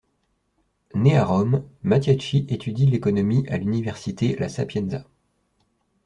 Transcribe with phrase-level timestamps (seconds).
[0.95, 5.05] Né à Rome, Mattiacci étudie l'économie à l'Université La Sapienza.